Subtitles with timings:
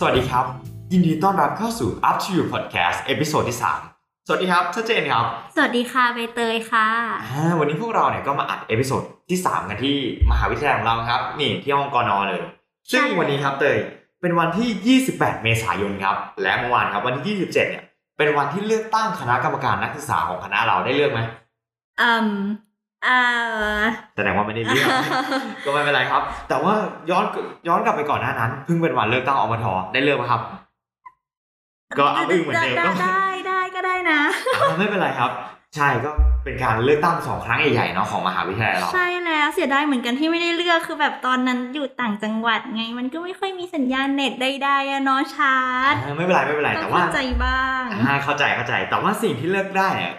[0.00, 0.46] สวัสดีครับ
[0.92, 3.58] ยินดีต้อนรับเข้าสู่ Up to You Podcast episode ที่
[3.92, 6.88] 3 สวัสดีครับชัดเจนครับ สวัสดีค่ะใบเตยค่ะ
[7.24, 9.96] อ่าวันนี้พวกเราเนี่ยก็มาอัด episode ที่ 3 กันที่
[10.30, 12.40] มหาวิทยาลัยของเราครับ นี่ที่ห้องกอนอเลย
[12.90, 13.76] ซึ่งใช่วันนี้ครับเตย
[14.20, 17.84] เป็นวันที่ 28 เมษายนครับ และเมื่อวานครับวันที่ 27 เนี่ย
[18.18, 21.20] เป็นวันที่เลือกตั้งคณะกรรมการนักศึกษาของคณะเราได้เลือกไหม
[22.00, 22.28] อืม
[22.65, 22.65] อ่า
[24.16, 24.88] แสดงว่าไม่ได้เลือก
[25.64, 26.74] ก็ไม่เป็นไรครับ แต่ว่า
[27.10, 27.24] ย้อน
[27.68, 30.40] ย้อนกลับไปก่อนหน้านั้นเพิ่งเป็นวันเลือกตั้งอบทได้เลือกไหมครับ
[31.98, 34.20] ก็เอาอึ้งเหมือนเดิมได้ก็ได้ได้ก็ได้นะ
[34.62, 35.30] อ่าไม่เป็นไรครับ
[35.76, 36.10] ใช่ก็
[36.44, 50.14] เป็นการเลือกตั้งสองครั้งใหญ่ๆเนาะของมหาวิทยาลัยเราใช่แล้วเสียดายเหมือนกันที่ไม่ได้เลือกคือแบบตอนนั้นอยู่ต่างจังหวัดไง มันก็ไม่ค่อยมีสัญญาณเน็ตใดๆอะเนาะชาร์จอ่าไม่เป็นไรไม่เป็นไรต้อแต่งว่าเข้าใจบ้างอ่าเข้าใจเข้าใจแต่ว่าสิ่งที่เลือกได้เนี่ย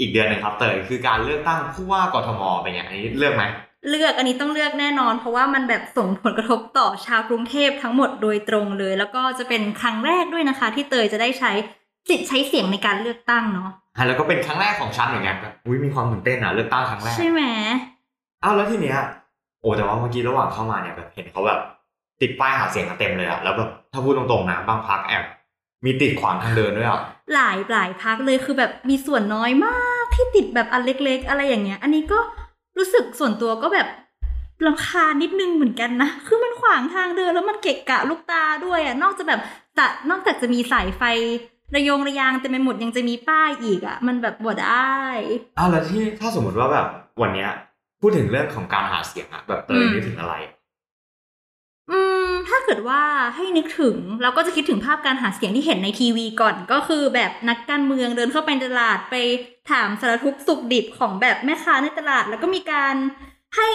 [0.00, 3.44] อีกเดือนหนึ่งครับเตยคือการเลือกตั้งผู้ว่ากทมเป็นไงอันนี้เลือกไหม
[3.90, 11.52] เลือกอันนี้ต้องเลือกแน่นอน เพราะว่ามันแบบส่งผลกระทบต่อชาวกรุงเทพทั้งหมดโดยตรงเลย แล้วก็จะเป็นครั้งแรกด้วยนะคะ ที่เตยจะได้ใช้
[12.08, 17.42] สิทธิ์ใช้เสียงในการเลือกตั้งเนาะอ่าแล้วก็เป็นครั้งแรกของฉันเหมือนกันแบบอุ้ยมีความตื่นเต้นอะเลือกตั้งครั้งแรกใช่ไหม
[18.44, 18.98] อ้าวแล้วทีเนี้ย
[19.60, 21.60] โอ้แต่ว่าเมื่อกี้ระหว่างเข้ามาเนี่ยแบบเห็นเขาแบบ
[22.20, 25.24] ติดป้ายหาเสียงกันเต็มเลยอะแล้วแบบถ้าพูดตรงๆนะบางพักแอบ
[25.84, 27.02] มีติดขวางทางเดินด้วยอะ
[27.34, 32.18] หลายหลายพักเลยคือแบบมีส่วนน้อยมากที่ติดแบบอันเล็ก ๆ อะไรอย่างเงี้ย อันนี้ก็
[32.78, 33.88] รู้สึกส่วนตัวก็แบบ
[34.66, 39.40] รำคาญนิดนึงเหมือนกันนะ คือมันขวางทางเดินแล้วมันเกะกะลูกตาด้วยอะนอกจากแบบ
[39.78, 41.02] จะนอกจากจะมีสายไฟ
[41.74, 44.98] ระยงระยางเต็มไปหมดยังจะมีป้ายอีกอะมันแบบบ่ได้
[45.58, 46.86] อ้าวแล้วที่ถ้าสมมติว่าแบบ
[47.22, 47.50] วันเนี้ย
[48.00, 50.57] พูดถึงเรื่องของการหาเสียงอะแบบเตยนึกถึงอะไรอืมถ้า
[52.68, 53.04] เกิดว่า
[53.36, 59.16] ให้นึกถึงเราก็จะคิดถึงภาพการหาเสียงที่เห็นในทีวีก่อน ก็คือแบบนักการเมืองเดินเข้าไปในตลาดไป
[59.70, 62.94] ถามสารทุกสุขดิบของแบบแม่ค้าในตลาด แล้วก็มีการ
[63.56, 63.70] ให้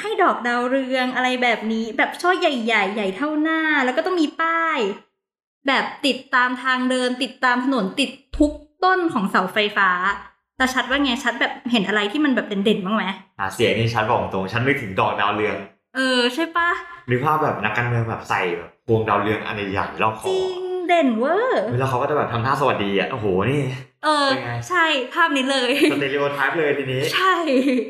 [0.00, 4.78] ให้ดอกดาวเรืองอะไรแบบนี้ แบบช่อใหญ่ๆใหญ่เท่าหน้า แล้วก็ต้องมีป้าย
[5.66, 8.52] แบบติดตามทางเดิน ติดตามถนนติดทุก
[8.84, 9.90] ต้นของเสาไฟฟ้า
[10.56, 13.04] แต่ชัดว่าไงชัดแบบเห็นอะไรที่มันแบบเด่นๆบ้างไหม
[13.38, 15.56] หาเสียงนี่ฉันบอกตรงฉันนึกถึงดอกดาวเรือง
[15.94, 16.70] เออใช่ปะ
[17.10, 23.62] นึกภาพแบบนักการเมืองแบบใส่แบบพวงดาวเรืองอันใหญ่ๆรอบคอจริงเด่นเวอร์แล้วเขาก็จะแบบทำท่าสวัสดีอะโอ้โหนี่
[24.04, 27.34] เออเป็นไงใช่ภาพนี้เลย stereotype เลยทีนี้ ใช่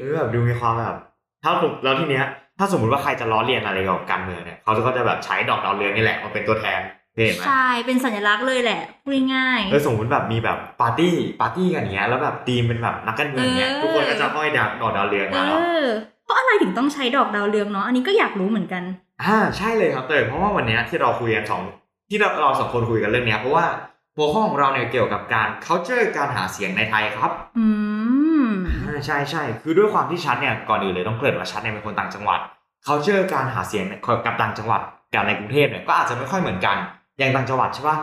[0.01, 0.97] เออแบบดูมีความแบบ
[1.45, 2.27] ถ้าผมแล้วทีเนี้ย
[2.59, 6.81] ถ้าสมมติว่าใครจะล้อเลียนอะไรเกี่ยวกับการเมืองเนี่ยเขาก็จะแบบใช้ดอกดาวเรืองนี่แหละมาเป็นตัวแทน
[7.17, 15.89] เห็นไหมใช่เป็นสัญลักษณ์เลยแหละพูดง่ายเออสมมติแบบมีแบบปาร์ตี้ปาร์ตี้กันอย่างเงี้ยแล้วแบบธีมเป็นแบบนักการเมืองเงี้ยเออทุกคนก็จะห้อยดาวดอกดาวเรืองเอมาแล้วอ
[16.25, 18.83] เพราะอะไรถึงต้องใช้ดอกดาวเรืองเนาะอันนี้ก็อยากรู้เหมือนกัน
[19.23, 21.63] อ่าใช่เลยครับเตยเพราะว่าวันเนี้ยที่เราคุยกันสอง
[22.11, 23.67] ที่เราเราสองคนคุยกันเรื่องเนี้ยเพราะว่า
[24.17, 27.67] หัวข้อของเราเนี่ยเกี่ยวกับการ culture การหาเสียงในไทยครับ อื
[28.45, 28.47] ม
[28.85, 32.41] อ่าใช่ใช่คือด้วยความที่ชัดเนี่ยก่อนอื่นเลยต้องเกริ่นว่าชัดเนี่ยเป็นคนต่างจังหวัด
[32.87, 33.85] culture การหาเสียง
[34.25, 34.81] กับต่างจังหวัด
[35.15, 36.77] กับในกรุงเทพเนี่ยก็อาจจะไม่ค่อยเหมือนกัน
[37.19, 37.99] อย่างต่างจังหวัดใช่ปะ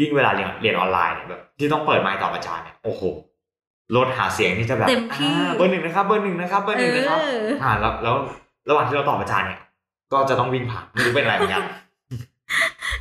[0.00, 3.02] ยิ่งเวลาเรียนเรียนออนไลน์เนี่ยแบบที่ต้องเปิดไมค์ตอบอาจารย์เนี่ยโอ้โห
[3.96, 8.14] รถหาเสียงนี่จะแบบเต็มที่อ่าเบอร์หนึ่งนะครับเบอร์หนึ่งนะครับเบอร์หนึ่งนะครับเอออ่าแล้วแล้ว
[8.68, 9.60] ระหว่างที่เราตอบอาจารย์เนี่ย
[10.12, 11.64] ก็จะต้องวิ่งผ่านไม่รู้เป็นอะไรเหมือนกัน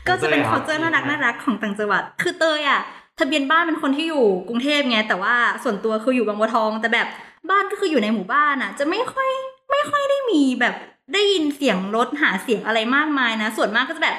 [0.08, 2.82] ก็จะเป็นขคองอเตเจอยร์ครับน่ารักน่ารักของต่างจังหวัด คือเตยอะ
[3.20, 7.08] ทะเบียนบ้านเป็นคนที่อยู่กรุงเทพไงแต่ว่าส่วนตัวคืออยู่บางบัวทอง แต่แบบ
[7.50, 9.30] บ้านก็คืออยู่ในหมู่บ้านอะ จะไม่ค่อย
[9.72, 10.76] ไม่ค่อยได้มีแบบ
[11.14, 14.16] ได้ยินเสียงรถหาเสียงอะไรมากมายนะ ส่วนมากก็จะแบบ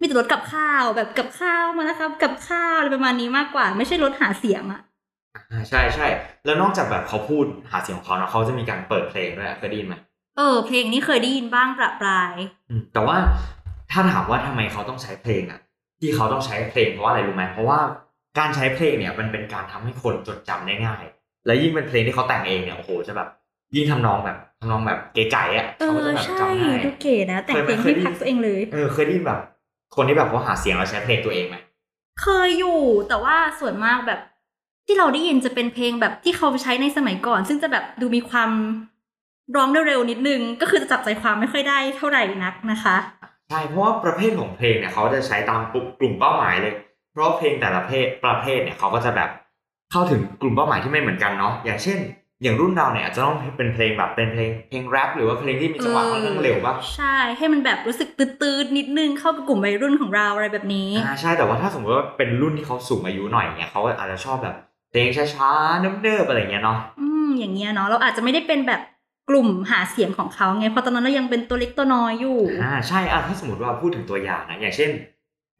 [0.00, 4.80] มีแต่รถกับข้าวแบบกับข้าวมานะครับ กับข้าวอะไรประมาณนี้มากกว่า ไม่ใช่รถหาเสียงอะ
[5.50, 6.06] อ่าใช่ใช่
[6.44, 9.94] แล้วนอกจากแบบเขาพูดหาเสียงของเขาเนาะเขาจะมีการเปิดเพลงด้วยอะเคยได้ยินไหม
[10.36, 12.34] เออ เพลงนี้เคยได้ยินบ้างประปราย
[12.70, 13.16] อืมแต่ว่า
[13.92, 15.60] ถ้าถามว่าทำไมเขาต้องใช้เพลงอะ
[16.00, 17.78] ที่เขาต้องใช้เพลงเพราะว่าอะไรรู้ไหมเพราะว่า
[18.38, 21.02] การใช้เพลงเนี่ยมันเป็นการทำให้คนจดจำได้ง่าย
[21.46, 23.28] และยิ่งเป็นเพลงที่เขาแต่งเองเนี่ยโอ้โหจะแบบ
[23.76, 29.40] ยิ่งทำนองแบบทำนองแบบเก๋ๆอะเอเขาก็อจะแบบใช่จำง่ายดูเก๋นะ แต่งเพลงเคยที่ไหมพักตัวเองเลยเออเคยได้ยินแบบ
[29.96, 31.56] คนที่แบบเขาหาเสียงแล้วใช้เพลงตัวเองไหม
[32.22, 34.20] เคยอยู่แต่ว่าส่วนมากแบบ
[34.86, 38.50] ที่เราได้ยินจะเป็นเพลงแบบที่เขาใช้ในสมัยก่อน ซึ่งจะแบบดูมีความ
[39.56, 42.96] ร้องเร็วๆนิดนึง ก็คือจะจับใจความไม่ค่อยได้เท่าไหร่นักนะคะ
[43.48, 45.60] ใช่ เพราะว่าประเภทของเพลงเนี่ยเขาจะใช้ตาม
[46.00, 46.74] กลุ่มเป้าหมายเลย
[47.12, 49.30] เพราะว่าเพลงแต่ละเพศประเภทเนี่ยเขาก็จะแบบ
[49.92, 51.98] เข้าถึงกลุ่มเป้าหมายที่ไม่เหมือนกันเนาะ อย่างเช่น
[52.42, 64.54] อย่างรุ่นเราเนี่ยอาจจะต้องเป็นเพลงแบบเป็นเพลงเพลงแรปหรือว่าเพลงที่มีจังหวะค่อนข้างเร็วป่ะใช่ ให้มันแบบรู้สึกตืดๆนิดนึงเข้ากับกลุ่มวัยรุ่นของเราอะไรแบบนี้อ่าใช่ แต่ว่าถ้าสมมติว่าเป็นรุ่นที่เขาสูงอายุหน่อยเนี่ยเขาอาจจะชอบแบบ
[64.90, 68.80] เพลงช้าๆเนิบๆอะไรอย่างเงี้ยเนาะอืมอย่างเงี้ยเนาะเราอาจจะไม่ได้เป็นแบบ
[69.28, 74.90] กลุ่มหาเสียงของเขาไงเพราะตอนนั้นเรายังเป็นตัวเล็กตัวน้อยอยู่อ่าใช่อะถ้าสมมติว่าพูดถึงตัวอย่างนะอย่างเช่น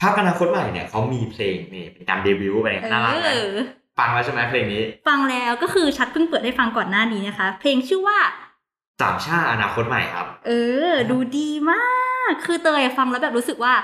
[0.02, 3.46] พรรคอนาคตใหม่เนี่ยเขามีเพลงนี่เป็นการเดบิวต์ไปเอน่ารักไหมอ
[3.98, 8.18] ฟังแล้วใช่ไหมเพลงนี้ ฟังแล้วก็คือชัดเพิ่งเปิดให้ฟังก่อนหน้านี้นะคะ เพลงชื่อว่า
[9.00, 10.50] สามชาติอนาคตใหม่ครับ เอ
[10.90, 11.84] อ ดูดีมา
[12.30, 13.74] ก คือเตยฟังแล้วแบบรู้สึกว่า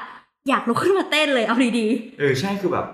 [0.49, 1.87] อยากลุกขึ้นมาเต้นเลยเอาดี
[2.19, 2.87] เออใช่คือแบบ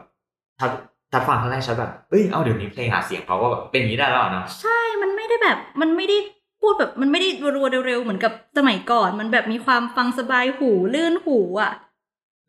[0.60, 0.70] ชัด
[1.12, 6.16] ชัดฟังครั้งแรกชัดแบบเอ้ยเอาเดี๋ยวนี้เพลงหาเสียงเขาก็แบบเป็นอย่างนี้ได้แล้วเหรอเนาะๆใช่มันไม่ได้แบบมันไม่ได้
[6.60, 11.72] พูดแบบมันไม่ได้รัวๆเร็วๆเหมือนกับสมัยก่อน มันแบบมีความฟังสบายหูลื่นหูอะ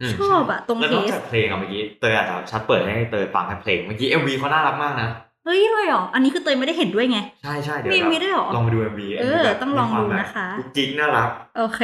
[0.01, 5.09] มชอบอะตรงแล้วนอกเทสจากเพลงอะเมื่อกี้เตยอาจจะชัดเปิดให้เตยฟังแค่เพลงเมื่อกี้เอ็มวีเขาน่ารักมากนะ
[5.45, 11.81] เฮ้ยเลยเหรออันนี้คือเตยไม่ได้เห็นด้วยไงใช่ใช่เดี๋ยวมีเรามีด้วยเหรอลองไปดูเอ็มวีเออต้องลองดูนะคะจริงน่ารักโอเค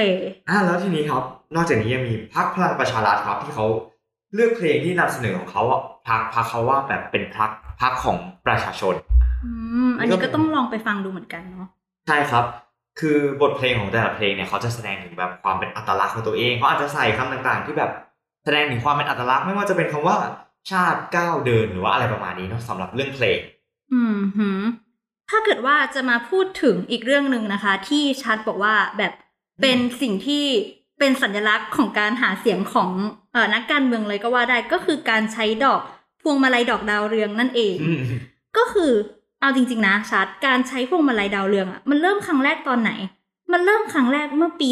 [0.49, 1.23] อะแล้วทีนี้ครับ
[1.55, 3.67] นอกจากนี้ยังมีพรรคพลังประชารัฐครับที่เขา
[4.33, 7.49] เลือกเพลงที่นำเสนอของเขาอะพรรคพรรคเขาว่าแบบเป็นพรรค
[7.81, 8.95] พรรคของประชาชน
[9.43, 9.51] อื
[9.87, 11.67] มอันนี้ก็ต้องลองไปฟังดูเหมือนกันเนาะ
[12.07, 12.45] ใช่ครับ
[12.99, 17.91] คือบทเพลงของแต่ละเพลงเนี่ยเขาจะแสดงถึงแบบความเป็นอัตลักษณ์ของตัวเองเขาอาจจะใส่คำต่างๆ ที่แบบ
[18.43, 20.17] แสดงถึงความเป็นอัตลักษณ์ไม่ว่าจะเป็นคำว่า
[20.71, 23.39] ชาติก้าวเดินหรือว่าอะไรประมาณนี้เนาะสำหรับเรื่องเพลง
[23.93, 24.63] อืมหืม
[25.29, 29.13] ถ้าเกิดว่าจะมาพูดถึงอีกเรื่องหนึ่งนะคะ ที่ชัดบอกว่าแบบ
[29.61, 30.45] เป็นสิ่งที่
[30.99, 32.89] เป็นสัญลักษณ์ของการหาเสียงของ
[33.33, 35.81] เอ่อนักการเมืองเลยก็ว่าได้ก็คือการใช้ดอก
[36.21, 37.75] พวงมาลัยดอกดาวเรืองนั่นเอง
[38.57, 38.91] ก็คือ
[39.43, 42.91] เอาจริง ๆ นะชัดการใช้พวงมาลัยดาวเรืองอะมันเริ่มครั้งแรกตอนไหน
[43.51, 44.69] มันเริ่มครั้งแรกเมื่อปี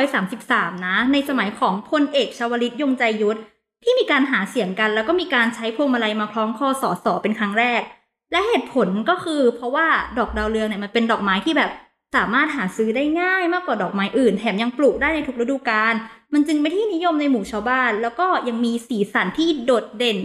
[0.00, 3.38] 2533 นะ ในสมัยของพลเอกชวลิตยงใจยุทธ
[3.82, 7.82] ที่มีการหาเสียงกัน แล้วก็มีการใช้พวงมาลัยมาคล้องคอสอสอเป็นครั้งแรก
[8.32, 9.86] และเหตุผลก็คือ เพราะว่า
[10.18, 11.70] ดอกดาวเรืองเนี่ยมันเป็นดอกไม้ที่แบบ
[12.16, 15.94] สามารถหาซื้อได้ง่ายมากกว่าดอกไม้อื่น แถมยังปลูกได้ในทุกฤดูกาล
[16.32, 20.18] มันจึงเป็นที่นิยมในหมู่ชาวบ้าน แล้วก็ยังมีสีสันที่โดดเด่น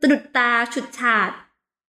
[0.00, 1.30] สะดุดตาฉุดฉาด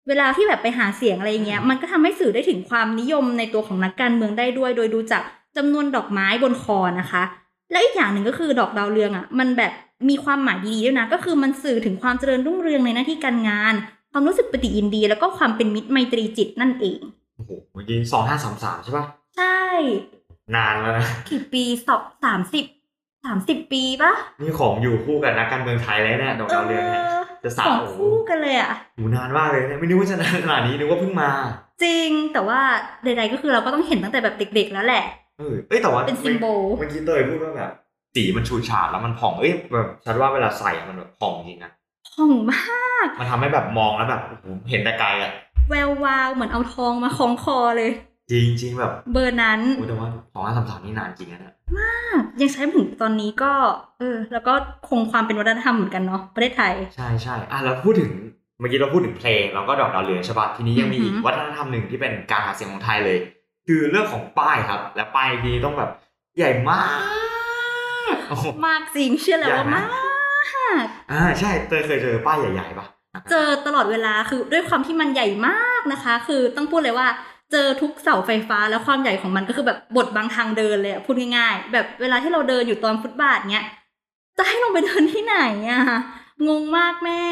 [0.09, 5.23] เวลาที่แบบไปหาเสียงอะไรอย่างเงี้ย มันก็ทำให้สื่อได้ถึงความนิยมในตัวของนักการเมืองได้ด้วย โดยดูจาก
[5.57, 7.23] จำนวนดอกไม้บนคอนะคะ
[7.71, 9.73] และอีกอย่างหนึ่งก็คือดอกดาวเรืองอะ มันแบบ
[10.09, 13.75] มีความหมายดีๆด้วยนะ ก็คือมันสื่อถึงความเจริญรุ่งเรืองในหน้าที่การงาน
[14.13, 17.01] ความรู้สึกปฏิยินดี แล้วก็ความเป็นมิตรไมตรีจิตนั่นเอง
[17.37, 19.07] โอ้โหเมื่อกี้สองห้าสามสามใช่ปะ
[19.37, 19.61] ใช่
[20.55, 22.65] นานแล้วนะกี่ปีสองสามสิบ
[23.25, 27.05] สามสิบปีปะนี่ของอยู่คู่กับนักการเมืองไทยเลยเนี่ยดอกดาวเรืองเนี่ย
[27.45, 31.31] จะสาสวองคู่กันเลยอะโหูนานมากเลยเนี่ยไม่นึกว่าจะนานขนาดนี้นึกว่าเพิ่งมา
[31.83, 32.61] จริงแต่ว่า
[33.05, 35.05] ใดๆก็คือเราก็ต้องเห็นตั้งแต่แบบเด็ก ๆ แล้วแหละ
[35.39, 37.71] เออเอ้ยแต่ว่าเป็นซิมโบลเมื่อกี้เตยพูดว่าแบบ
[38.15, 41.73] สีมันชูชาดแล้วมันผ่องเอ้ยแบบฉันว่าเวลาใส่อะมันแบบผ่องจริงนะ
[42.11, 45.33] ผ่องมาก มันทำให้แบบมองแล้วแบบโอ้โหเห็นแต่ไกลอะ
[45.71, 47.91] แวววาวเหมือนเอาทองมาคล้องคอเลย
[48.31, 51.55] จริงจริงแบบ เบอร์นั้นโอ้แต่ว่าสองห้าสามสามนี่นานจริงนะเนี่ย
[52.41, 53.53] ยังใช้มาถึงตอนนี้ก็
[53.99, 54.55] เออ แล้วก็
[54.89, 58.11] คงความเป็นวัฒนธรรมเหมือนกันเนาะประเทศไทย ใช่ใช่อะแล้วพูดถึง
[58.61, 63.19] เมื่อกี้เราพูดถึงเพลงแล้วก็ดอกดาวเรืองใช่ปะทีนี้ยังมีอีกอือหือวัฒนธรรมหนึ่งที่เป็นการหาเสียงของไทยเลย
[63.67, 65.91] คือเรื่องของป้ายครับ และป้ายทีนี้ต้องแบบ
[66.37, 66.83] ใหญ่มา
[68.13, 72.87] กโอ้โหมากจริงเชื่อแล้วว่าใหญ่มนะากอ่าใช่เตยเคยเจอป้ายใหญ่ๆปะ
[73.31, 77.07] เจอตลอดเวลาคือด้วยความที่มันใหญ่มากนะคะ คือต้องพูดเลยว่า
[77.53, 83.67] เจอทุกเสาไฟฟ้าแล้วความใหญ่ของมันก็คือแบบบทบังทางเดินเลยอะพูดง่ายๆ แบบเวลาที่เราเดินอยู่ตอนฟุตบาทเนี้ย
[84.39, 85.37] จะให้ลงไปเดินที่ไหน
[85.71, 85.83] อะ
[86.49, 87.23] งงมากแม่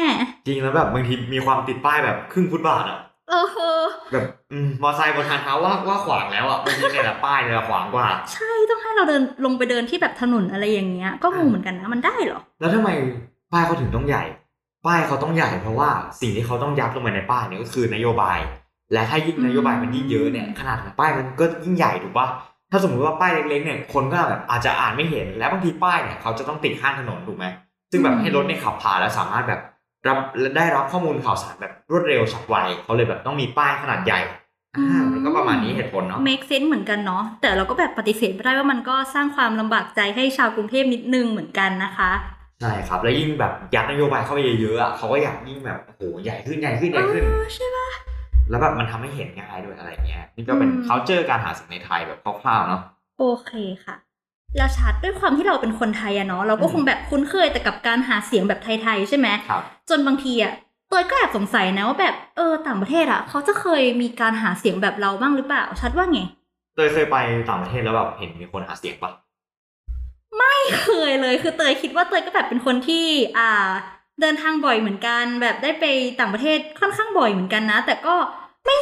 [0.45, 2.99] จริงแล้วแบบบางทีมีความติดป้ายแบบครึ่งฟุตบาทอะ
[3.29, 3.33] เอ
[3.81, 12.89] อแบบอืมมอไซค์บนทางเท้าว่าว่าขวางแล้วอะบางทีเนี่ยแหละป้ายเนี่ยแหละขวางกว่า ใช่ต้องให้เราเดินลงไปเดินที่แบบถนนอะไรอย่างเงี้ย ก็งงเหมือนกันนะมันได้เหรอ แล้วทำไม
[13.53, 14.23] ป้ายเขาถึงต้องใหญ่
[14.85, 15.89] ป้ายเขาต้องใหญ่เพราะว่า
[16.21, 18.37] สิ่งที่เขาต้องยัดลงไปในป้ายเนี่ยก็คือนโยบาย
[18.93, 22.27] และถ้ายิ่งนโยบายมันยิ่งเยอะเนี่ยขนาดของป้ายมันก็ยิ่งใหญ่ถูกปะ
[22.71, 27.45] ถ้าสมมติว่าป้ายเล็กๆเนี่ยคนก็แบบอาจจะอ่านไม่เห็น และบางทีป้ายเนี่ยเขาจะต้องติดข้างถนนถูกไหม
[27.91, 29.61] ซึ่งแบบให้รถเนี่ยขับผ่านแล้วสามารถแบบ
[30.07, 34.19] รับและได้รับข้อมูลข่าวสารแบบรวดเร็วฉับไวเขาเลยแบบต้องมีป้ายขนาดใหญ่
[34.77, 42.11] อ่ามันก็ประมาณนี้เหตุผลเนาะ make sense เหมือนกันเนาะแต่เราก็แบบปฏิเสธไม่ได้ว่ามันก็สร้างความลำบากใจให้ชาวกรุงเทพนิดนึงเหมือนกันนะคะ
[42.61, 47.87] ใช่ครับ แล้วยิ่งแบบยัดนโยบายเข้าไปเยอะๆอะเขาก็อยากยิ่งแบบโอ้โหใหญ่ขึ้นใหญ่ขึ้นใหญ่ขึ้นเออใช่ปะ
[48.49, 52.81] แล้วแบบมันทำให้เห็นง่ายด้วยอะไรเงี้ย นี่ก็เป็นอืมเขาเจอการหาเสียงในไทยแบบคร่าวๆเนาะ
[53.19, 53.51] โอเค
[53.85, 53.95] ค่ะ
[54.57, 60.53] แล้วชัดด้วยความที่เราเป็นคนไทยอะเนาะเราก็อืมคงแบบคุ้นเคยแต่กับการหาเสียงแบบไทยๆใช่ไหมครับจนบางทีอะ
[60.91, 66.19] ตัวก็แอบสงสัยนะว่าแบบเออต่างประเทศอะเขาจะเคยมีการหาเสียงแบบเราบ้างหรือเปล่าชัดว่าไง
[66.75, 67.15] เตยเคยไป
[67.49, 69.11] ต่างประเทศแล้วแบบเห็นมีคนหาเสียงปะ
[70.37, 73.05] ไม่เคยเลยคือเตยคิดว่าเตยก็แบบเป็นคนที่
[73.37, 73.69] อ่า
[74.21, 75.85] เดินทางบ่อยเหมือนกัน แบบได้ไป
[76.19, 78.15] ต่างประเทศค่อนข้างบ่อยเหมือนกันนะ แต่ก็
[78.65, 78.77] ไม่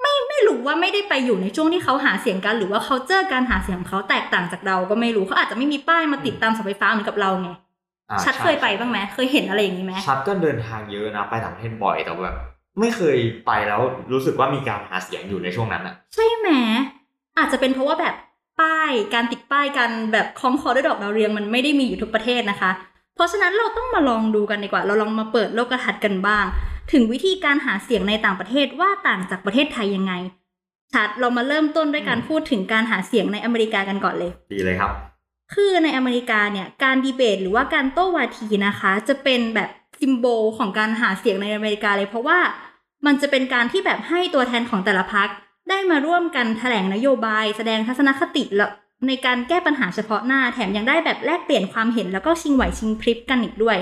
[0.00, 7.48] ไม่ไม่รู้ว่าไม่ได้ไปอยู่ในช่วงที่เขาหาเสียงกัน หรือว่าเขาเจอการหาเสียงของเขาแตกต่างจากเราก็ไม่รู้เขาอาจจะไม่มีป้ายมาติดตามเสาไฟฟ้าเหมือนกับเราไง
[8.10, 12.36] อ่าชัดใเคยไปบ้างไหมเคยเห็นอะไรอย่างนี้ไหมชัดก็เดินทางเยอะนะไปต่างประเทศบ่อยแต่แบบ
[12.80, 13.80] ไม่เคยไปแล้ว
[14.12, 16.48] รู้สึกว่ามีการหาเสียงอยู่ในช่วงนั้นอะใช่ไหม
[17.38, 18.14] อาจจะเป็นเพราะว่าแบบ
[18.60, 22.70] ป้ายการติดป้ายกันแบบคล้องคอด้วยดอกดาวเรืองมันไม่ได้มีอยู่ทุกประเทศนะคะ
[23.14, 26.44] เพราะฉะนั้นเราต้องมาลองดูกันดีกว่า เราลองมาเปิดโลกทัศน์กันบ้าง
[26.92, 30.12] ถึงวิธีการหาเสียงในต่างประเทศว่าต่างจากประเทศไทยยังไง
[30.92, 34.90] ชัดเรามาเริ่มต้นด้วยการพูดถึงการหาเสียงในอเมริกากันก่อนเลย ดีเลยครับ
[35.54, 42.38] คือในอเมริกาเนี่ยการดีเบตหรือว่าการโต้วาทีนะคะ จะเป็นแบบซิมโบลของการหาเสียงในอเมริกาเลย เพราะว่า
[43.06, 45.28] มันจะเป็นการที่แบบให้ตัวแทนของแต่ละพรรค
[45.68, 48.66] ได้มาร่วมกันแถลงนโยบาย แสดงทัศนคติและ
[49.06, 53.78] ในการแก้ปัญหาเฉพาะหน้าแถมยังได้แบบแลกเปลี่ยนความเห็นแล้วก็ชิงไหวชิงพริบกันอีกด้วย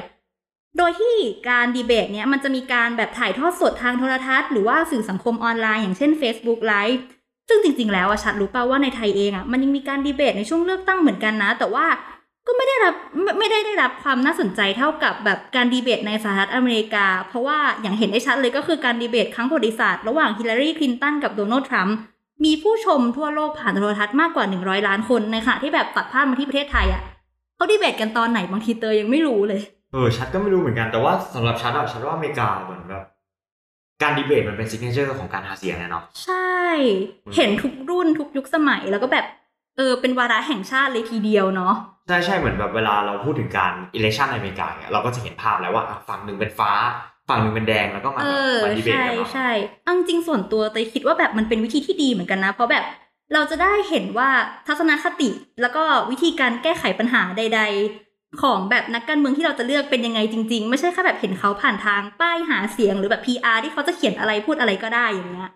[0.78, 1.14] โดยที่
[1.48, 7.00] การดีเบตเนี่ยมันจะมีการแบบถ่ายทอดสดทางโทรทัศน์หรือว่าสื่อสังคมออนไลน์อย่างเช่น Facebook Live
[7.48, 11.86] ซึ่งจริง ๆ แล้วอะชัดรู้ป่าว่าในไทยเองอะมันยังมีการดีเบตในช่วงเลือกตั้งเหมือนกันนะ แต่ว่า
[12.46, 21.96] ก็ไม่ได้รับไม่ไม่ได้ได้รับความน่าสนใจเท่ากับแบบการดีเบตในสหรัฐอเมริกา เพราะว่าอย่างเห็นได้ชัดเลยก็คือการดีเบตครั้งประวัติศาสตร์ระหว่างฮิลลารีคลินตันกับโดนัลด์ทรัมป์
[22.44, 27.02] มีผู้ชมทั่วโลกผ่านโทรทัศน์มากกว่า 100 ล้านคนในขณะที่แบบตัดภาพมาที่ประเทศไทยอะ
[27.56, 29.60] เขาดีเบตกันตอนไหนบางทีเตยยังไม่รู้เลย
[29.92, 33.04] เออชัดก็ไม่รู้เหมือนกันแต่ว่าสำหรับชัดอะชัดว่าอเมริกาเหมือนแบบ
[34.02, 36.58] การดีเบตมันเป็น signature ของการหาเสียงนะเนาะใช่
[37.36, 39.26] เห็นทุกรุ่นทุกยุคสมัยแล้วก็แบบ
[39.76, 41.74] เออเป็นวาระแห่งชาติเลยทีเดียวเนาะ
[42.08, 46.72] ใช่ใช่เหมือนแบบเวลาเราพูดถึงการ election ในอเมริกาเนี่ยเราก็จะเห็นภาพแล้วว่าอะฝั่งหนึ่งเป็นฟ้า
[47.30, 48.28] ฝั่งหนึ่งเป็นแดงแล้วก็มาเอ
[48.62, 49.50] แบบอมาดีเบตใช่กันเนาะใช่
[49.84, 52.84] เอาจริงๆส่วนตัวเตยคิดว่าแบบมันเป็นวิธีที่ดีเหมือนกันนะ เพราะแบบ
[53.34, 54.28] เราจะได้เห็นว่า
[54.66, 57.60] ทัศนคติแล้วก็วิธีการแก้ไขปัญหาใด
[58.00, 65.50] ๆ ของแบบนักการเมืองที่เราจะเลือกเป็นยังไงจริง ๆ ไม่ใช่แค่แบบเห็นเขาผ่านทางป้ายหาเสียงหรือแบบ PR ที่เขาจะเขียนอะไรพูดอะไรก็ได้อย่างเงี้ย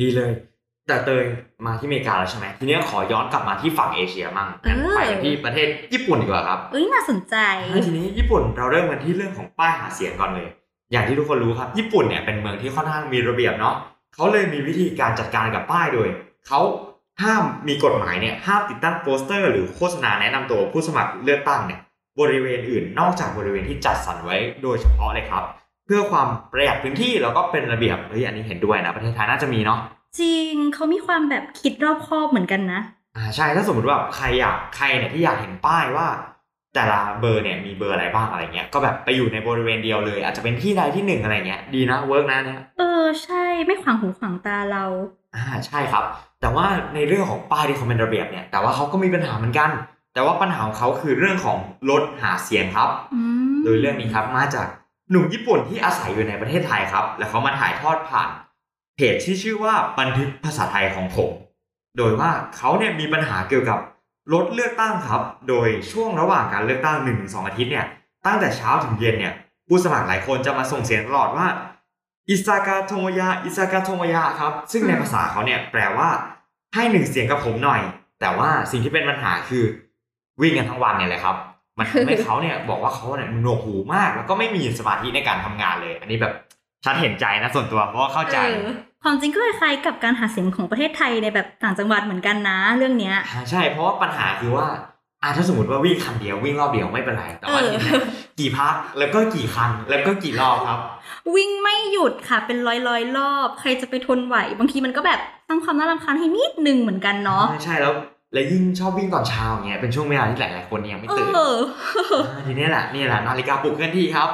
[0.00, 0.32] ดีเลย
[0.88, 1.24] แต่เตย
[1.66, 7.36] มาที่อเมริกาแล้วใช่ไหมทีนี้ขอย้อนกลับมาที่ฝั่งเอเชียมั่งงั้นเออไปกันที่ประเทศญี่ปุ่นดีกว่าครับเอ้ยน่าสนใจ
[7.70, 10.48] แล้วทีนี้ญี่ปุ่นเราเริ่มกันที่เรื่องของป้ายหาเสียงก่อนเลย
[10.92, 13.74] อย่างที่ทุกคนรู้ครับ ญี่ปุ่นเนี่ยเป็นเมืองที่ค่อนข้างมีระเบียบเนาะ
[14.14, 16.08] เขาเลยมีวิธีการจัดการกับป้ายโดย
[16.46, 16.60] เขา
[17.22, 21.80] ห้ามมีกฎหมายเนี่ยห้ามติดตั้งโปสเตอร์ หรือโฆษณาแนะนำตัวผู้สมัครเลือกตั้งเนี่ย
[22.20, 25.44] บริเวณอื่นนอกจากบริเวณที่จัดสรรไว้โดยเฉพาะเลยครับ
[25.86, 29.78] เพื่อความประหยัดพื้นที่แล้วก็เป็นระเบียบเฮ้ยอันนี้เห็นด้วยนะประเทศไทยน่าจะมีเนาะ
[30.20, 32.80] จริงเขามีความแบบคิดรอบคอบเหมือนกันนะ
[33.16, 36.06] อ่าใช่ถ้าสมมติว่าใครอยากใครเนี่ยที่อยากเห็นป้ายว่า
[36.74, 44.84] แต่ละเบอร์เนี่ยมีเบอร์อะไรบ้างอะไรเงี้ยก็แบบไปอยู่ในบริเวณเดียวเลย อาจจะเป็นที่ใดที่หนึ่งอะไรเงี้ยดีนะเวิร์กนะเนี่ยเออใช่ไม่ขวางหูขวางตาเรา
[45.34, 46.04] อ่าใช่ครับ
[46.40, 49.70] แต่ว่าในเรื่องของป้ายที่เขาเป็นระเบียบเนี่ยแต่ว่าเขาก็มีปัญหาเหมือนกัน
[50.14, 51.58] แต่ว่าปัญหาของเขาคือเรื่องของ
[51.90, 53.22] รถหาเสียงครับอื
[53.52, 54.66] มโดยเรื่องนี้ครับมาจาก
[55.10, 58.30] หนุ่มญี่ปุ่นที่อาศัยอยู่ในประเทศไทยครับ และเขามาถ่ายทอดผ่าน
[58.96, 61.30] เพจที่ชื่อว่าบันทึกภาษาไทยของผม
[61.96, 63.78] โดยว่าเขาเนี่ยมีปัญหาเกี่ยวกับ
[64.32, 67.86] รถเลือกตั้งครับ โดยช่วงระหว่างการเลือกตั้ง1นถึงสอาทิตย์เนี่ย
[68.26, 69.34] ตั้งแต่เช้าถึงเย็นเนี่ย
[69.68, 71.46] ผู้สมัครหลายคนจะมาส่งเสียงตลอดว่า
[72.28, 76.08] อิซากาโทโมยะอิซากาโทโมยะครับ ซึ่งในภาษาเขาเนี่ยแปลว่า
[76.74, 77.80] ให้หนึ่งเสียงกับผมหน่อย
[78.20, 79.64] แต่ว่าสิ่งที่เป็นปัญหาคือ
[80.40, 81.36] วิ่งกันทั้งวันเนี่ยแหละครับ
[81.78, 86.34] มันทำให้เขาเนี่ยบอกว่าเขาเนี่ยหนวกหูมาก แล้วก็ไม่มีสมาธิในการทำงานเลย อันนี้แบบ
[86.84, 94.66] ชัดเห็นใจนะส่วนตัวเพราะว่าเข้าใจเออ ความจริงก็คล้ายๆกับการหาเสียงของประเทศไทยในแบบต่างจังหวัดเหมือนกันนะเรื่องเนี้ยอ่าใช่เพราะว่าปัญหาคือว่า
[95.22, 98.02] อ่าถ้าสมมติว่าวิ่งคันเดียววิ่งรอบเดียวไม่เป็นไรแต่ว่าเออทีเนี้ย
[98.40, 100.78] กี่พักแล้วก็กี่คันแล้วก็กี่รอบครับ
[101.34, 107.92] วิ่งไม่หยุดค่ะเป็นร้อยร้อยๆรอบ ใครจะไปทนไหว บางทีมันก็แบบสร้างความน่ารำคาญให้นิดนึงเหมือนกันเนาะอ่าใช่แล้ว
[108.32, 111.40] และยิ่งชอบวิ่งตอนเช้าอย่างเงี้ยเป็นช่วงเวลาที่หลายๆคนยังไม่เอตื่นอ
[112.30, 114.28] อ่าทีเนี้ยแหละนี่แหละนาฬิกาปลุกเคลื่อนที่ครับ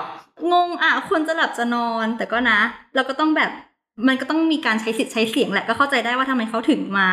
[0.53, 2.59] งงอะคนจะหลับจะนอนแต่ก็นะ
[2.95, 3.51] เราก็ต้องแบบ
[4.09, 7.09] มันก็ต้องมีการใช้สิทธิ์ใช้เสียงแหละก็เข้าใจได้ว่าทำไมเขาถึงมา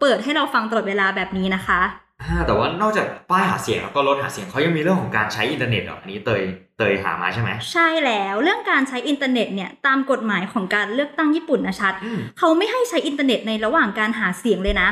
[0.00, 1.80] เปิดให้เราฟังตลอดเวลาแบบนี้นะคะ
[2.22, 6.42] อ่าแต่ว่านอกจากป้ายหาเสียงแล้วก็รถหาเสียงเขายังมีเรื่องของการใช้อินเทอร์เน็ตเหรออันนี้เตย
[6.78, 14.88] เตยหามาใช่ไหมใช่แล้วเรื่องการใช้อินเทอร์เน็ตเนี่ยตามกฎหมายของการเลือกตั้งญี่ปุ่นนะชัดอืมเขาไม่ให้ใช้อินเทอร์เน็ตในระหว่างการหาเสียงเลยนะ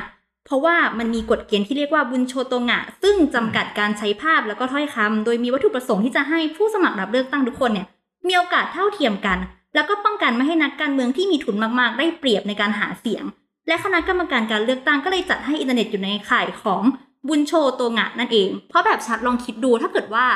[0.46, 7.86] เพราะว่ามันมีกฎเกณฑ์ที่เรียกว่าบุญโชโตงะ ซึ่งจำกัดการใช้ภาพแล้วก็ถ้อยคำโดยมีวัตถุประสงค์ที่จะให้ผู้สมัครรับเลือกตั้งทุกคนเนี่ย
[8.26, 9.38] มีโอกาสเท่าเทียมกัน
[9.74, 13.24] แล้วก็ป้องกันไม่ให้นักการเมืองที่มีทุนมากๆ ได้เปรียบในการหาเสียง
[13.68, 16.82] และคณะกรรมการการเลือกตั้งก็เลยจัดให้อินเทอร์เน็ตอยู่ในข่ายของ
[17.28, 20.26] บุญโชโตงะนั่นเอง เพราะแบบชัดลองคิดดูถ้าเกิดว่า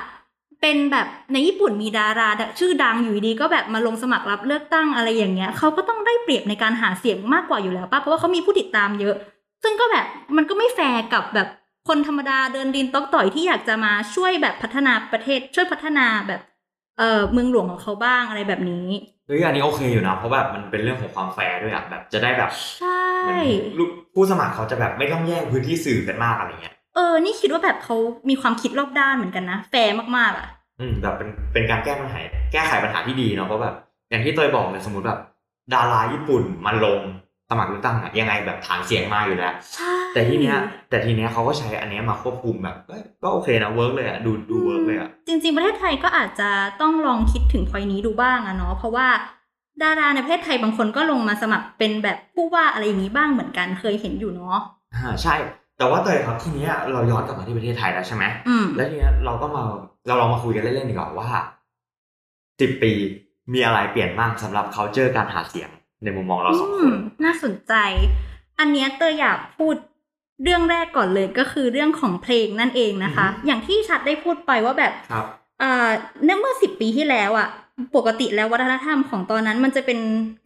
[0.60, 9.14] เป็นแบบในญี่ปุ่นมีดาราชื่อดังอยู่ดีก็แบบมาลงสมัครรับเลือกตั้งอะไรอย่างเงี้ยเขาก็ต้องได้เปรียบในการหาเสียงมากกว่าอยู่แล้วป่ะเพราะว่าเขามีผู้ติดตามเยอะ
[9.62, 11.48] ซึ่งก็แบบมันก็ไม่แฟร์กับแบบ
[11.88, 16.40] คนธรรมดาเดินดินต๊อกต๋อยที่อยากจะมาช่วยแบบพัฒนาประเทศช่วยพัฒนาแบบ
[16.98, 18.86] เออเมืองหลวงของเขาบ้างอะไรแบบนี้
[19.32, 23.40] เฮ้ยอันนี้โอเคอยู่นะเพราะแบบมันเป็นเรื่องของความแฟร์ด้วยอะแบบจะได้แบบใช่เหมือน
[23.78, 27.96] ลูกผู้สมัครเขาจะแบบไม่ต้องแย่งพื้นที่สื่อกันมากอะไรเงี้ยเออนี่คิดว่าแบบเขา
[28.28, 30.48] มีความคิดรอบด้านเหมือนกันนะแฟร์มากๆอะ
[30.80, 32.18] อืมแบบเป็นเป็นการแก้ปัญหา
[32.52, 33.76] แก้ไขปัญหาที่ดีเนาะเพราะแบบ
[34.10, 35.20] อย่างที่เตยบอกเลยสมมติแบบ
[35.74, 37.00] ดาราญี่ปุ่นมาลง
[37.52, 40.56] สมัครเลือกตั้งอะยังไงแบบฐานเสียงมาอยู่แล้วใช่แต่ทีเนี้ย
[40.90, 49.08] แต่ทีเนี้ยเขาก็ใช้อันเนี้ยมาควบคุมแบบเอ้ยก็โอเคนะ work เลยอะดูดู work เลยอะจริง ๆ ประเทศไทยก็อาจจะต้องลองคิดถึงพอยนี้ดูบ้างอะเนาะเพราะว่า
[49.82, 54.58] ดาราในประเทศไทยบางคนก็ลงมาสมัครเป็นแบบผู้ว่าอะไรอย่างนี้บ้างเหมือนกันเคยเห็นอยู่เนาะ
[54.94, 55.34] อ่าใช่
[55.76, 59.62] แต่แต่ว่าเตยครับทีเนี้ยเราย้อนกลับมาที่ประเทศไทยแล้วใช่ไหมอืมแล้วทีเนี้ยเราก็มา
[60.06, 61.28] เราลองมาคุยกันเล่นๆดีกว่าว่า
[62.60, 62.92] สิบปี
[63.52, 65.70] มีอะไรเปลี่ยนบ้างสำหรับ culture การหาเสียง
[66.04, 66.94] ในมุมมองเราสองคอืนม
[67.24, 67.74] น่าสนใจ
[68.58, 69.76] อันเนี้ยเตยอยากพูด
[70.42, 75.26] เรื่องแรกก่อนเลยก็คือเรื่องของเพลงนั่นเองนะคะ อย่างที่ชัดได้พูดไปว่าแบบครับ
[75.62, 75.90] อ่า
[76.24, 77.48] เนื่อเมื่อสิบปีที่แล้วอะ
[77.96, 79.98] ปกติแล้ววัฒนธรรมของตอนนั้น มันจะเป็น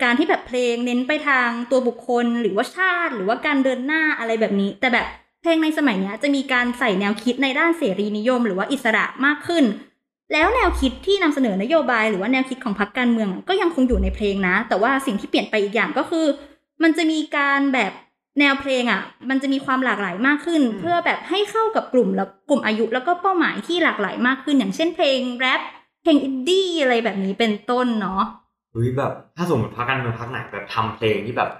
[0.03, 5.07] การที่แบบเพลงเน้นไปทางตัวบุคคลหรือว่าชาติ หรือว่าการเดินหน้าอะไรแบบนี้ แต่แบบ
[5.43, 9.65] เพลงในสมัยเนี้ยจะมีการใส่แนวคิดในด้านเสรีนิยม หรือว่าอิสระมากขึ้น
[10.33, 16.27] แล้วแนวคิดที่นำเสนอนโยบายหรือว่าแนวคิดของพรรคการเมืองก็ยังคงอยู่ในเพลงนะ แต่ว่าสิ่งที่เปลี่ยนไปอีกอย่างก็คือ
[16.83, 17.93] มันจะมีการแบบ
[18.41, 25.61] แนวเพลงอะ มันจะมีความหลากหลายมากขึ้นอืมเพื่อแบบให้เข้ากับกลุ่มแล้วกลุ่มอายุแล้วก็เป้าหมายที่หลากหลายมากขึ้น อย่างเช่นเพลงแรป
[26.03, 28.23] เพลงอินดี้อะไรแบบนี้เป็นต้นเนาะ
[28.73, 31.51] เฮ้ยแบบถ้าสมมติพักการเมืองพักไหนแบบทำเพลงที่แบบ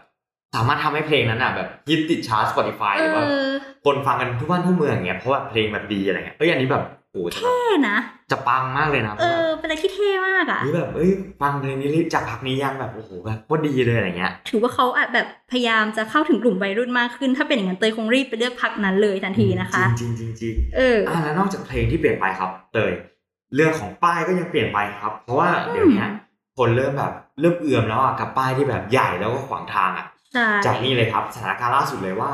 [0.55, 3.51] สามารถทำให้เพลงนั้นอะแบบฮิตติดชาร์ต Spotify หรือว่าเออ
[3.85, 6.85] คนฟังกันทุกบ้านทุกเมืองอย่างเงี้ยเพราะว่าเพลงแบบดีอะไรเงี้ยเอ้ยอันนี้แบบ
[7.17, 7.59] โอ้โหจะแบบเท่
[7.89, 7.99] นะ
[8.31, 22.93] จะปังมากเลยนะเพเอราะแบบอเป็นอะไรที่เท่มากอะหรือแบบเอ้ยฟังเพลงนี้จากพักนี้ยังแบบโอ้โหแบบโคตรดีเลยอะไรเงี้ย ถือว่าเขาอาจแบบพยายามจะเข้าถึงกลุ่มวัยรุ่นมากขึ้น ถ้าเป็นอย่างนั้นเตยคงรีบไปเลือกพักนั้นเลยทันทีนะคะ จริงจริงๆจริงเออๆอ่าแล้วนอกจากเพลงที่เปลี่ยนไปครับ เตย
[23.55, 26.11] เรื่องของป้ายก็ยังเปลี่ยนไปครับ เพราะว่าเดี๋ยวเนี้ย
[26.59, 32.31] คนเริ่มแบบเริ่มเอื่อมแล้วอะกับป้ายที่แบบใหญ่แล้วก็ขวางทางอะใช่จากนี่เลยครับสถานการณ์ล่าสุดเลยว่า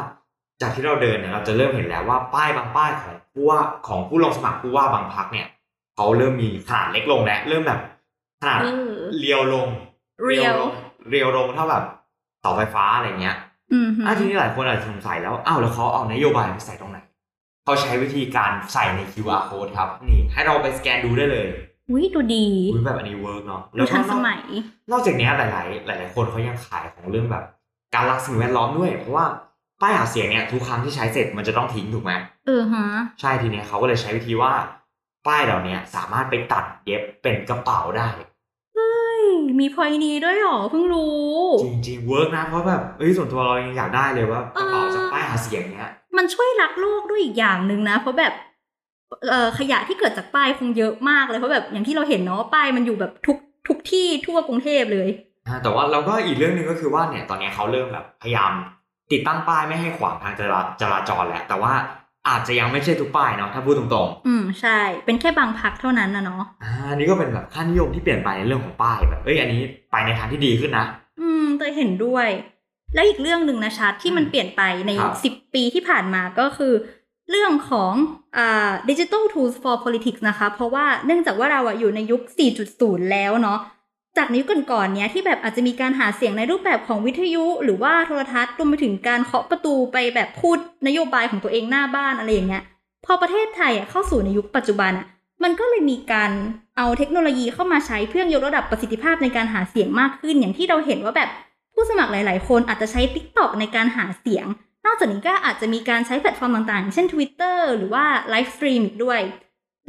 [0.63, 5.47] จากที่เราเดินเนี่ยเราจะเริ่มเห็นแล้วว่าป้ายบางป้ายของผู้ว่าของผู้ลงสมัครผู้ว่าบางพรรคเนี่ย
[5.95, 7.81] เขาเริ่มมีขนาดเล็กลงแล้วเริ่มแบบ
[8.41, 9.69] ขนาดเออเรียวลง
[10.25, 10.71] เรียวลง
[11.09, 11.85] เรียวลงเท่าแบบ
[12.41, 13.37] เสาไฟฟ้าอะไรเงี้ย
[13.73, 16.99] อืมฮึอะทีนี้หลายคนอาจจะสงสัยแล้วอ้าวแล้วเขาเอานโยบายไปใส่ตรงไหน
[17.65, 21.47] เขาใช้วิธีการใส่ใน QR code ครับ นี่ ให้เราไปสแกนดูได้เลย
[21.95, 24.43] วิดูดีอุ้ยแบบอันนี้ work เนาะดูแล้วก็ทันนสอกมัย
[24.91, 27.45] นอกจากเนี้ยหลาย ๆ หลาย ๆ คนเขายังขายของเรื่องแบบ
[27.95, 29.27] การรักสิ่งแวดล้อมด้วยเพราะว่า
[29.83, 32.13] ป้ายหาเสียงเนี่ยทุกครั้งที่ใช้เสร็จมันจะต้องทิ้งถูกไหม
[32.47, 32.87] เออฮะ
[33.21, 34.53] ใช่ทีเนี้ยเขาก็เลยใช้วิธีว่า
[35.27, 38.09] ป้ายเหล่าเนี้ยสามารถไปตัดเย็บเป็นกระเป๋าได้
[38.75, 39.23] เฮ้ย
[39.59, 41.31] มีพอยนี้ด้วยเหรอเพิ่งรู้
[41.63, 48.35] จริงๆเวิร์กนะเพราะแบบเอ้ยส่วนตัวเรายังอยากได้เลยว่ากระเป๋าจากป้ายหาเสียงเนี้ยมันช่วยรักโลกด้วยอีกอย่างหนึ่งนะ เพราะแบบ
[49.29, 55.09] เอ่อขยะที่เกิดจากป้ายคงเยอะมากเลยเพราะแบบอย่างที่เราเห็นเนาะว่าป้ายมันอยู่แบบทุกทุกที่ทั่วกรุงเทพเลย
[55.47, 58.53] อ่าแต่ว่าเราก็อีกเรื่องหนึ่งก็คือว่าเนี่ยตอนเนี้ยเขาเริ่มแบบพยายาม
[59.13, 61.73] ติดตั้งป้ายไม่ให้ขวางทางจราจราจรแหละ แต่ว่า
[62.29, 70.85] อาจจะยังไม่ใช่ทุกป้ายเนาะถ้าพูดตรงอืมใช่ เป็นแค่บางพักเท่านั้นนะเนาะๆอ่าอันนี่ก็เป็นแบบค่านิยมที่เปลี่ยนไปในเรื่องของป้ายแบบเอ้ยอันนี้ไปในทางที่ดีขึ้นนะ
[71.21, 72.29] อืมเตยเห็นด้วย
[72.95, 76.75] แล้วอีกเรื่องหนึ่งนะชัดที่มันอืมเปลี่ยนไปในครับสิบปีที่ผ่านมาก็คือ
[77.31, 77.93] เรื่องของ
[78.37, 82.23] อ่า digital tools for politics นะคะ เพราะว่าเนื่องจากว่าเราอะอยู่ในยุค
[82.67, 83.59] 4.0 แล้วเนาะ
[84.17, 92.63] จากในยุคก่อนๆเนี้ยที่แบบอาจจะมีการหาเสียงในรูปแบบของวิทยุหรือว่าโทรทัศน์รวมไปถึงการเคาะประตูไปแบบพูดนโยบายของตัวเองหน้าบ้านอะไรอย่างเงี้ย
[93.05, 95.07] พอประเทศไทยเข้าสู่ในยุคปัจจุบันอะ
[95.43, 96.31] มันก็เลยมีการ
[96.77, 101.31] เอาเทคโนโลยีเข้ามาใช้เพื่อยกระดับประสิทธิภาพในการหาเสียงมากขึ้น อย่างที่เราเห็นว่าแบบ
[101.75, 104.47] ผู้สมัครหลาย ๆ คนอาจจะใช้ TikTok ในการหาเสียง
[104.87, 109.21] นอกจากนี้ก็อาจจะมีการใช้แพลตฟอร์มต่าง ๆ เช่น Twitter หรือว่าlivestream อีกด้วย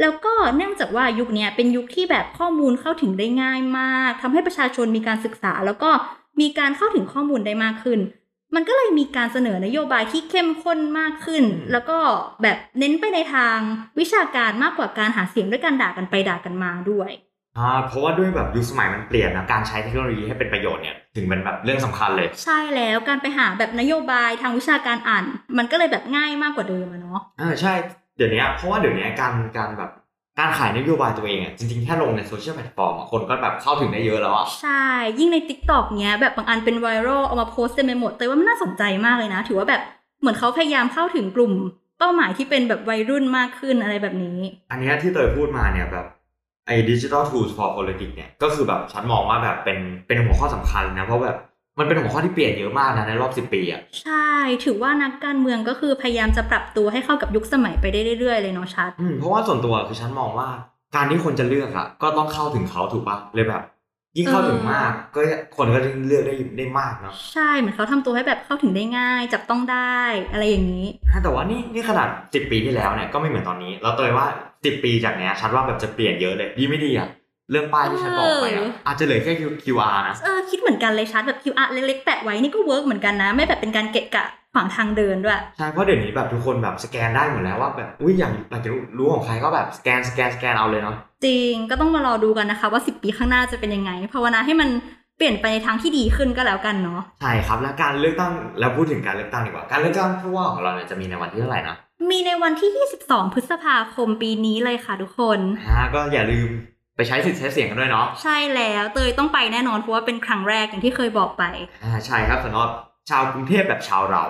[0.01, 5.89] แล้วก็เนื่องจากว่ายุคเนี้ยเป็นยุคที่แบบข้อมูลเข้าถึงได้ง่ายมากทำให้ประชาชนมีการศึกษา แล้วก็
[6.41, 7.99] มีการเข้าถึงข้อมูลได้มากขึ้น
[8.55, 11.97] มันก็เลยมีการเสนอนโยบายที่เข้มข้นมากขึ้นอืมแล้วก็
[12.43, 13.57] แบบเน้นไปในทาง
[13.99, 17.11] วิชาการมากกว่าการหาเสียงด้วยการด่ากันไปด่ากันมาด้วย
[17.57, 25.23] อ่าเพราะว่าด้วยแบบยุคสมัยมันเปลี่ยนนะการใช้เทคโนโลยีให้เป็นประโยชน์เนี่ยถึงเป็นแบบเรื่องสำคัญเลย ใช่แล้วการไปหาแบบนโยบายทางวิชาการอ่าน
[25.57, 27.73] มันก็เลยแบบง่ายมากกว่าเดิมอะเนาะอ่าใช่
[28.17, 29.91] เดี๋ยวนี้เพราะว่าเดี๋ยวนี้การการแบบ
[30.39, 34.85] การขายนโยบายตัวเองอะจริงๆ แค่ลงใน social platform อะคนก็แบบเข้าถึงได้เยอะแล้วอะใช่
[35.19, 39.81] ยิ่งใน TikTok เนี้ยแบบบางอันเป็นไวรัลเอามาโพสต์เต็มไปหมดแต่ว่ามันน่าสนใจมากเลยนะ ถือว่าแบบ
[40.21, 41.53] เหมือนเขาพยายามเข้าถึงกลุ่ม
[41.99, 44.37] เป้าหมายที่เป็นแบบวัยรุ่นมากขึ้นอะไรแบบนี้
[44.71, 46.05] อันเนี้ยที่เตยพูดมาเนี่ยแบบ
[46.67, 51.37] ไอ้ digital tools for politics เนี่ยก็คือแบบฉันมองว่าแบบเป็นเป็นหัวข้อสำคัญนะเพราะแบบ
[51.79, 54.29] มันเป็นหัวข้อที่เปลี่ยนเยอะมากนะในรอบสิบปีอะใช่
[54.65, 60.47] ถือว่านักการเมืองก็คือพยายามจะปรับตัวให้เข้ากับยุคสมัยไปได้เรื่อยๆเลยเนาะชัดอืมเพราะว่าส่วนตัวคือฉันมองว่า
[60.95, 63.63] การที่คนจะเลือกอะ ก็ต้องเข้าถึงเขาถูกปะเลยแบบ
[64.17, 65.19] ยิ่งเข้าถึงมาก ก็
[65.57, 69.99] คนก็ยิ่งเลือกได้ได้มากเนาะใช่เหมือนเขาทำตัวให้แบบเข้าถึงได้ง่าย จับต้องได้
[70.31, 74.25] อะไรอย่างนี้ฮะแต่ว่านี่นี่ขนาดสิบปีที่แล้วเนี่ยก็ไม่เหมือนตอนนี้แล้วเตยว่า
[74.65, 77.07] สิบปีจากเนี้ยฉันว่าแบบจะเปลี่ยนเยอะเลยดีไม่ดีอะ
[77.51, 94.69] เรื่องป้ายที่ฉันบอกไปอะเอออาจจะเหลือแค่ QR นะเออคิดเหมือนกันเลยชัดแบบ QR เล็กๆแปะไว้นี่ก็ work เหมือนกันนะ ไม่แบบเป็นการเกะกะขวางทางเดินด้วย ใช่เพราะเดี๋ยวนี้แบบทุกคนแบบสแกนได้หมดแล้วว่าแบบอุ้ยอยากอยากจะรู้ของใครก็แบบสแกนสแกนสแกนเอาเลยเนาะจริงก็ต้องมารอดูกันนะคะ ว่า 10 ปีข้างหน้าจะเป็นยังไงภาวนาให้มัน
[95.17, 101.75] เปลี่ยนไปในทางที่ดีขึ้นก็แล้วกันเนาะใช่ครับและการเลือกตั้งแล้วพูดถึงการเลือกตั้งดีกว่าการเลือกตั้งผู้ว่าของเราเนี่ยจะมีในวันที่เท่าไหร่นะ
[102.09, 102.71] มีในวันที่
[103.05, 106.49] 22 พฤษภาคมปีนี้เลยค่ะทุกคนอ่าก็อย่าลืม
[106.95, 111.43] ไปใช้สิทธิ์ใช้เสียงกันด้วยเนาะใช่แล้วเตยต้องไปแน่นอนเพราะว่าเป็นครั้งแรกอย่างที่เคยบอกไป
[111.83, 112.69] อ่าใช่ครับสำหรับ
[113.09, 114.23] ชาวกรุงเทพแบบชาวเรา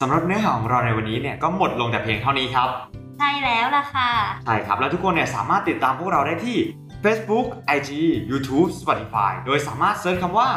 [0.00, 2.68] สำหรับเนื้อหาของเราในวันนี้เนี่ยก็หมดลงแต่เพียงเท่านี้ครับ
[3.18, 4.10] ใช่แล้วล่ะค่ะ
[4.44, 6.56] ใช่ครับ แล้วทุกคนเนี่ยสามารถติดตามพวกเราได้ที่
[7.06, 7.90] Facebook, IG,
[8.30, 10.48] YouTube, Spotify โดยสามารถเซิร์ชคำว่า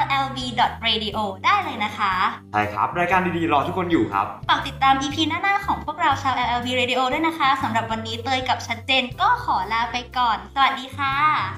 [0.00, 2.14] llb.radio ได้เลยนะคะ
[2.52, 11.16] ใช่ครับ รายการดีๆ รอทุกคนอยู่ครับ ฝากติดตาม EP หน้าๆ ของพวกเราชาว LLB Radio ด้วยนะคะสำหรับวันนี้เตยกับชัดเจนก็ขอลาไปก่อน สวัสดีค่ะ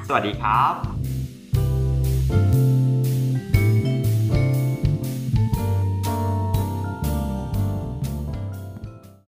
[0.08, 2.65] สวัสดีครับ